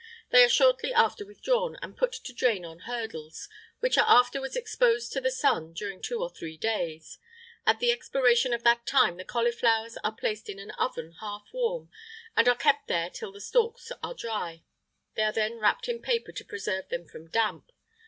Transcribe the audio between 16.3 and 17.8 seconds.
to preserve them from damp.